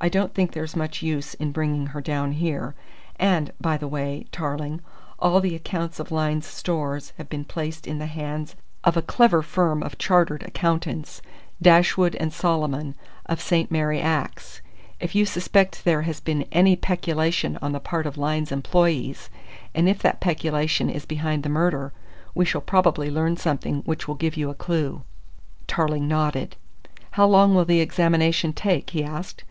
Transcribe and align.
I 0.00 0.08
don't 0.08 0.34
think 0.34 0.50
there's 0.52 0.74
much 0.74 1.02
use 1.02 1.34
in 1.34 1.52
bringing 1.52 1.88
her 1.88 2.00
down 2.00 2.32
here. 2.32 2.74
And, 3.20 3.52
by 3.60 3.76
the 3.76 3.86
way, 3.86 4.24
Tarling, 4.32 4.80
all 5.20 5.40
the 5.40 5.54
accounts 5.54 6.00
of 6.00 6.10
Lyne's 6.10 6.46
Stores 6.46 7.12
have 7.18 7.28
been 7.28 7.44
placed 7.44 7.86
in 7.86 7.98
the 7.98 8.06
hands 8.06 8.56
of 8.82 8.96
a 8.96 9.02
clever 9.02 9.42
firm 9.42 9.82
of 9.82 9.98
chartered 9.98 10.42
accountants 10.42 11.22
Dashwood 11.62 12.16
and 12.16 12.32
Solomon, 12.32 12.96
of 13.26 13.42
St. 13.42 13.70
Mary 13.70 14.00
Axe. 14.00 14.62
If 14.98 15.14
you 15.14 15.24
suspect 15.24 15.84
there 15.84 16.02
has 16.02 16.18
been 16.18 16.46
any 16.50 16.74
peculation 16.74 17.58
on 17.60 17.72
the 17.72 17.78
part 17.78 18.06
of 18.06 18.18
Lyne's 18.18 18.50
employees, 18.50 19.28
and 19.74 19.88
if 19.88 20.00
that 20.00 20.20
peculation 20.20 20.88
is 20.90 21.04
behind 21.06 21.42
the 21.42 21.48
murder, 21.50 21.92
we 22.34 22.46
shall 22.46 22.62
probably 22.62 23.10
learn 23.10 23.36
something 23.36 23.82
which 23.84 24.08
will 24.08 24.16
give 24.16 24.36
you 24.36 24.48
a 24.50 24.54
clue." 24.54 25.02
Tarling 25.68 26.08
nodded. 26.08 26.56
"How 27.12 27.26
long 27.26 27.54
will 27.54 27.66
the 27.66 27.80
examination 27.80 28.52
take?" 28.54 28.90
he 28.90 29.04
asked. 29.04 29.44